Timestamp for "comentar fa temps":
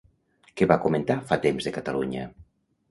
0.87-1.69